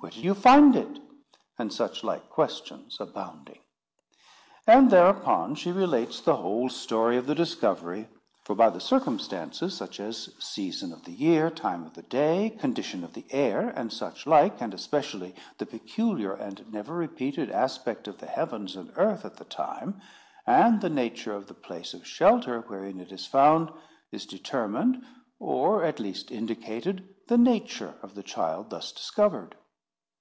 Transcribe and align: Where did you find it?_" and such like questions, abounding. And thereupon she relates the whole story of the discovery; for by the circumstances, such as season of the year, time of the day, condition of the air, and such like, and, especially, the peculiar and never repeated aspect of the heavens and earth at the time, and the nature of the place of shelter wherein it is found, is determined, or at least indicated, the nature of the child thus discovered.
Where 0.00 0.10
did 0.12 0.24
you 0.24 0.34
find 0.34 0.76
it?_" 0.76 1.02
and 1.58 1.72
such 1.72 2.04
like 2.04 2.28
questions, 2.30 2.98
abounding. 3.00 3.60
And 4.66 4.90
thereupon 4.90 5.54
she 5.56 5.72
relates 5.72 6.20
the 6.20 6.36
whole 6.36 6.68
story 6.68 7.16
of 7.16 7.26
the 7.26 7.34
discovery; 7.34 8.06
for 8.44 8.54
by 8.54 8.68
the 8.70 8.78
circumstances, 8.78 9.74
such 9.76 9.98
as 9.98 10.28
season 10.38 10.92
of 10.92 11.04
the 11.06 11.12
year, 11.12 11.50
time 11.50 11.82
of 11.84 11.94
the 11.94 12.02
day, 12.02 12.50
condition 12.50 13.02
of 13.02 13.14
the 13.14 13.24
air, 13.30 13.70
and 13.70 13.92
such 13.92 14.26
like, 14.26 14.60
and, 14.60 14.74
especially, 14.74 15.34
the 15.58 15.66
peculiar 15.66 16.34
and 16.34 16.70
never 16.72 16.94
repeated 16.94 17.50
aspect 17.50 18.06
of 18.06 18.18
the 18.18 18.26
heavens 18.28 18.76
and 18.76 18.92
earth 18.96 19.24
at 19.24 19.38
the 19.38 19.44
time, 19.44 20.00
and 20.46 20.82
the 20.82 20.90
nature 20.90 21.34
of 21.34 21.48
the 21.48 21.54
place 21.54 21.94
of 21.94 22.06
shelter 22.06 22.60
wherein 22.68 23.00
it 23.00 23.10
is 23.10 23.26
found, 23.26 23.70
is 24.12 24.26
determined, 24.26 25.02
or 25.40 25.82
at 25.82 25.98
least 25.98 26.30
indicated, 26.30 27.08
the 27.28 27.38
nature 27.38 27.94
of 28.02 28.14
the 28.14 28.22
child 28.22 28.70
thus 28.70 28.92
discovered. 28.92 29.56